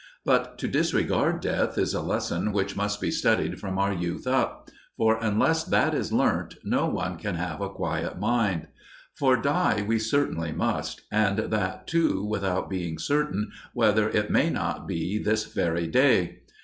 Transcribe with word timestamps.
But 0.25 0.57
to 0.57 0.67
disregard 0.67 1.41
death 1.41 1.77
is 1.77 1.93
a 1.93 2.01
lesson 2.01 2.51
which 2.53 2.75
must 2.75 2.99
be 2.99 3.11
studied 3.11 3.59
from 3.59 3.77
our 3.77 3.93
youth 3.93 4.25
up; 4.25 4.67
for 4.97 5.19
unless 5.21 5.63
that 5.65 5.93
is 5.93 6.11
learnt, 6.11 6.55
no 6.63 6.87
one 6.89 7.17
can 7.17 7.35
have 7.35 7.61
a 7.61 7.69
quiet 7.69 8.17
mind. 8.19 8.67
For 9.13 9.37
die 9.37 9.85
we 9.87 9.99
certainly 9.99 10.53
must, 10.53 11.03
and 11.11 11.37
that 11.37 11.85
too 11.85 12.25
without 12.25 12.67
being 12.67 12.97
certain 12.97 13.51
whether 13.75 14.09
it 14.09 14.31
may 14.31 14.49
not 14.49 14.87
be 14.87 15.21
this 15.21 15.45
very 15.45 15.85
day. 15.85 16.39